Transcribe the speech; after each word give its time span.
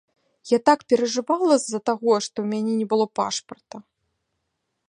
Я 0.51 0.57
так 0.69 0.79
перажывала 0.93 1.53
з-за 1.63 1.79
таго, 1.89 2.11
што 2.29 2.33
ў 2.41 2.47
мяне 2.57 2.73
не 2.81 2.87
было 2.95 3.05
пашпарта. 3.21 3.77